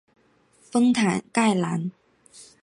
[0.71, 1.91] 丰坦盖兰。